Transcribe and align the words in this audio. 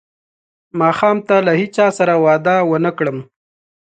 ماښام 0.79 1.17
ته 1.27 1.35
له 1.45 1.53
هیچا 1.61 1.87
سره 1.97 2.13
وعده 2.23 2.55
ونه 2.69 2.91
کړم. 2.97 3.17